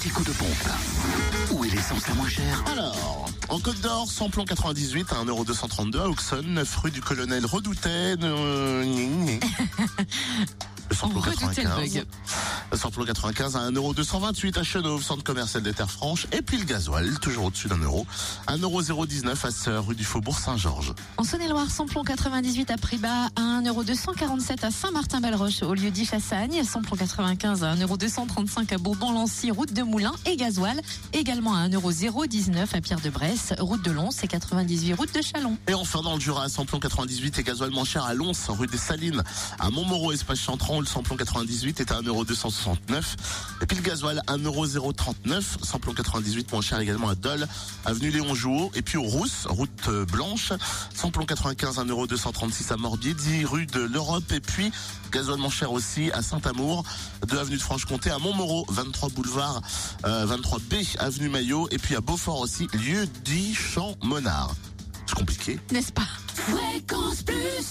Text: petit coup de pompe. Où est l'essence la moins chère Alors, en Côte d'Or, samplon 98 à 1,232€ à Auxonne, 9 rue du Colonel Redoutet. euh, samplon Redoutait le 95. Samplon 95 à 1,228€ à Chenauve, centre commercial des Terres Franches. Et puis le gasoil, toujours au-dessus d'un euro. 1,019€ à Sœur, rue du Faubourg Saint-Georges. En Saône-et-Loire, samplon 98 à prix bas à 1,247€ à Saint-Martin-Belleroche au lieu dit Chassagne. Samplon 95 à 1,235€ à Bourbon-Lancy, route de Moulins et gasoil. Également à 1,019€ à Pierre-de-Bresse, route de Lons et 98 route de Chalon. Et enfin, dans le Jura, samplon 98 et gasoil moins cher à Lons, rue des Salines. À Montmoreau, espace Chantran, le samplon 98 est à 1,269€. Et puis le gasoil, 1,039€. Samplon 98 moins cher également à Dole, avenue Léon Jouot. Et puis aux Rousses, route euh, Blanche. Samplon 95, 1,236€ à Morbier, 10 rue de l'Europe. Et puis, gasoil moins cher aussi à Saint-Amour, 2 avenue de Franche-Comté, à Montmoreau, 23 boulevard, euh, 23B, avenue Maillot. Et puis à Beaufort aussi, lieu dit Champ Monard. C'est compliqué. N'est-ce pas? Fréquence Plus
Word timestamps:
petit 0.00 0.08
coup 0.08 0.24
de 0.24 0.32
pompe. 0.32 0.68
Où 1.50 1.62
est 1.62 1.68
l'essence 1.68 2.08
la 2.08 2.14
moins 2.14 2.28
chère 2.28 2.64
Alors, 2.72 3.26
en 3.50 3.60
Côte 3.60 3.80
d'Or, 3.82 4.10
samplon 4.10 4.46
98 4.46 5.12
à 5.12 5.16
1,232€ 5.24 6.00
à 6.00 6.08
Auxonne, 6.08 6.54
9 6.54 6.76
rue 6.76 6.90
du 6.90 7.02
Colonel 7.02 7.44
Redoutet. 7.44 8.16
euh, 8.22 8.82
samplon 10.90 11.20
Redoutait 11.20 11.64
le 11.64 11.68
95. 11.68 12.06
Samplon 12.76 13.04
95 13.04 13.56
à 13.56 13.70
1,228€ 13.70 14.58
à 14.58 14.62
Chenauve, 14.62 15.02
centre 15.02 15.24
commercial 15.24 15.62
des 15.62 15.72
Terres 15.72 15.90
Franches. 15.90 16.26
Et 16.32 16.42
puis 16.42 16.58
le 16.58 16.64
gasoil, 16.64 17.18
toujours 17.20 17.46
au-dessus 17.46 17.68
d'un 17.68 17.78
euro. 17.78 18.06
1,019€ 18.48 19.46
à 19.46 19.50
Sœur, 19.50 19.86
rue 19.86 19.94
du 19.94 20.04
Faubourg 20.04 20.38
Saint-Georges. 20.38 20.94
En 21.16 21.24
Saône-et-Loire, 21.24 21.70
samplon 21.70 22.04
98 22.04 22.70
à 22.70 22.76
prix 22.76 22.98
bas 22.98 23.28
à 23.36 23.40
1,247€ 23.40 24.64
à 24.64 24.70
Saint-Martin-Belleroche 24.70 25.62
au 25.62 25.74
lieu 25.74 25.90
dit 25.90 26.04
Chassagne. 26.04 26.62
Samplon 26.64 26.96
95 26.96 27.64
à 27.64 27.74
1,235€ 27.74 28.74
à 28.74 28.78
Bourbon-Lancy, 28.78 29.50
route 29.50 29.72
de 29.72 29.82
Moulins 29.82 30.14
et 30.26 30.36
gasoil. 30.36 30.80
Également 31.12 31.54
à 31.54 31.68
1,019€ 31.68 32.76
à 32.76 32.80
Pierre-de-Bresse, 32.80 33.54
route 33.58 33.84
de 33.84 33.90
Lons 33.90 34.10
et 34.22 34.28
98 34.28 34.94
route 34.94 35.14
de 35.14 35.22
Chalon. 35.22 35.56
Et 35.68 35.74
enfin, 35.74 36.02
dans 36.02 36.14
le 36.14 36.20
Jura, 36.20 36.48
samplon 36.48 36.80
98 36.80 37.38
et 37.38 37.42
gasoil 37.42 37.70
moins 37.70 37.84
cher 37.84 38.04
à 38.04 38.14
Lons, 38.14 38.32
rue 38.48 38.66
des 38.66 38.78
Salines. 38.78 39.22
À 39.58 39.70
Montmoreau, 39.70 40.12
espace 40.12 40.40
Chantran, 40.40 40.80
le 40.80 40.86
samplon 40.86 41.16
98 41.16 41.80
est 41.80 41.92
à 41.92 42.00
1,269€. 42.60 43.16
Et 43.62 43.66
puis 43.66 43.76
le 43.76 43.82
gasoil, 43.82 44.22
1,039€. 44.26 45.64
Samplon 45.64 45.94
98 45.94 46.52
moins 46.52 46.60
cher 46.60 46.80
également 46.80 47.08
à 47.08 47.14
Dole, 47.14 47.46
avenue 47.84 48.10
Léon 48.10 48.34
Jouot. 48.34 48.70
Et 48.74 48.82
puis 48.82 48.96
aux 48.96 49.02
Rousses, 49.02 49.46
route 49.48 49.70
euh, 49.88 50.04
Blanche. 50.06 50.52
Samplon 50.94 51.24
95, 51.24 51.78
1,236€ 51.78 52.72
à 52.72 52.76
Morbier, 52.76 53.14
10 53.14 53.44
rue 53.44 53.66
de 53.66 53.80
l'Europe. 53.80 54.30
Et 54.32 54.40
puis, 54.40 54.72
gasoil 55.10 55.38
moins 55.38 55.50
cher 55.50 55.72
aussi 55.72 56.10
à 56.12 56.22
Saint-Amour, 56.22 56.84
2 57.26 57.38
avenue 57.38 57.56
de 57.56 57.62
Franche-Comté, 57.62 58.10
à 58.10 58.18
Montmoreau, 58.18 58.66
23 58.68 59.10
boulevard, 59.10 59.60
euh, 60.04 60.26
23B, 60.26 60.96
avenue 60.98 61.28
Maillot. 61.28 61.68
Et 61.70 61.78
puis 61.78 61.96
à 61.96 62.00
Beaufort 62.00 62.40
aussi, 62.40 62.66
lieu 62.72 63.06
dit 63.24 63.54
Champ 63.54 63.96
Monard. 64.02 64.54
C'est 65.06 65.16
compliqué. 65.16 65.58
N'est-ce 65.72 65.92
pas? 65.92 66.06
Fréquence 66.34 67.22
Plus 67.22 67.70